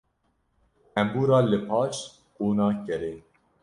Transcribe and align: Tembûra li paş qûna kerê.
Tembûra 0.93 1.39
li 1.49 1.59
paş 1.67 1.95
qûna 2.35 2.69
kerê. 2.85 3.15